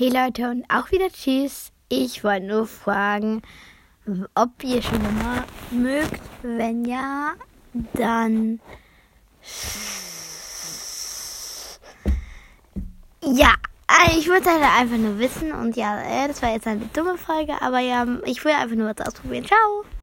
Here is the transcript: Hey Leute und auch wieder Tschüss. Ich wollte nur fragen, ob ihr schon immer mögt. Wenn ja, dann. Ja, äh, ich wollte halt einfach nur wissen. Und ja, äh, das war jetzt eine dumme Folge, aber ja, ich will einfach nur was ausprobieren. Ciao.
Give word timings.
Hey 0.00 0.08
Leute 0.08 0.48
und 0.50 0.64
auch 0.70 0.90
wieder 0.92 1.10
Tschüss. 1.10 1.72
Ich 1.90 2.24
wollte 2.24 2.46
nur 2.46 2.66
fragen, 2.66 3.42
ob 4.34 4.64
ihr 4.64 4.80
schon 4.80 4.98
immer 5.04 5.44
mögt. 5.70 6.22
Wenn 6.40 6.86
ja, 6.86 7.32
dann. 7.92 8.60
Ja, 13.22 13.52
äh, 13.90 14.18
ich 14.18 14.30
wollte 14.30 14.48
halt 14.48 14.62
einfach 14.62 14.96
nur 14.96 15.18
wissen. 15.18 15.52
Und 15.52 15.76
ja, 15.76 16.00
äh, 16.00 16.28
das 16.28 16.40
war 16.40 16.50
jetzt 16.50 16.66
eine 16.66 16.80
dumme 16.94 17.18
Folge, 17.18 17.60
aber 17.60 17.80
ja, 17.80 18.06
ich 18.24 18.42
will 18.42 18.52
einfach 18.52 18.76
nur 18.76 18.94
was 18.96 19.06
ausprobieren. 19.06 19.44
Ciao. 19.44 19.84